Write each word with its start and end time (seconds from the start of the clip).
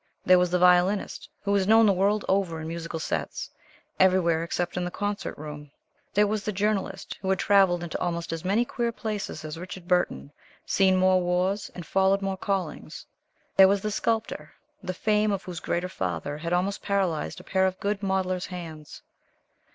There 0.25 0.39
was 0.39 0.49
the 0.49 0.57
Violinist, 0.57 1.29
who 1.43 1.51
was 1.51 1.67
known 1.67 1.85
the 1.85 1.93
world 1.93 2.25
over 2.27 2.59
in 2.59 2.67
musical 2.67 2.97
sets, 2.97 3.51
everywhere, 3.99 4.43
except 4.43 4.75
in 4.75 4.83
the 4.83 4.89
concert 4.89 5.37
room. 5.37 5.69
There 6.15 6.25
was 6.25 6.43
the 6.43 6.51
Journalist, 6.51 7.19
who 7.21 7.29
had 7.29 7.37
travelled 7.37 7.83
into 7.83 8.01
almost 8.01 8.33
as 8.33 8.43
many 8.43 8.65
queer 8.65 8.91
places 8.91 9.45
as 9.45 9.59
Richard 9.59 9.87
Burton, 9.87 10.31
seen 10.65 10.95
more 10.97 11.21
wars, 11.21 11.69
and 11.75 11.85
followed 11.85 12.23
more 12.23 12.35
callings. 12.35 13.05
There 13.57 13.67
was 13.67 13.81
the 13.83 13.91
Sculptor, 13.91 14.51
the 14.81 14.95
fame 14.95 15.31
of 15.31 15.43
whose 15.43 15.59
greater 15.59 15.87
father 15.87 16.39
had 16.39 16.51
almost 16.51 16.81
paralyzed 16.81 17.39
a 17.39 17.43
pair 17.43 17.67
of 17.67 17.79
good 17.79 18.01
modeller's 18.01 18.47
hands. 18.47 19.03